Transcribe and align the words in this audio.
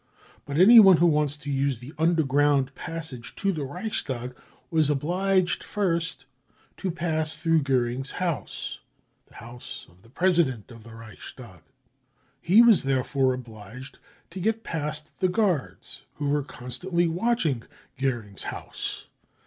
But 0.47 0.57
anyone 0.57 0.97
who 0.97 1.05
wants 1.05 1.37
to 1.37 1.51
use 1.51 1.77
the 1.77 1.93
underground 1.99 2.73
passage 2.73 3.35
to 3.35 3.51
the 3.51 3.63
Reichstag 3.63 4.35
was 4.71 4.89
obliged 4.89 5.63
first 5.63 6.25
to 6.77 6.89
pass 6.89 7.35
through 7.35 7.61
Goering's 7.61 8.09
house, 8.13 8.79
the 9.25 9.35
house 9.35 9.85
of 9.91 10.01
the 10.01 10.09
President 10.09 10.71
of 10.71 10.81
the 10.83 10.95
Reichstag. 10.95 11.61
Pie 12.43 12.61
was 12.61 12.81
therefore 12.81 13.35
obliged 13.35 13.99
to 14.31 14.39
get. 14.39 14.63
past 14.63 15.19
the 15.19 15.29
guards 15.29 16.01
who 16.15 16.29
were 16.29 16.41
con 16.41 16.69
stantly 16.69 17.07
watching 17.07 17.61
Goering's 17.99 18.41
house. 18.49 19.05